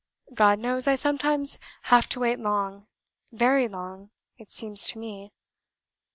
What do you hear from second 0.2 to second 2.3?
God knows, I sometimes have to